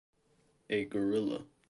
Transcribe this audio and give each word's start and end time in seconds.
A 0.79 0.79
gorilla. 0.85 1.43